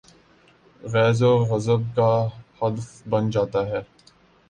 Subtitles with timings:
[0.83, 2.09] غیظ و غضب کا
[2.59, 3.81] ہدف بن جا تا ہے۔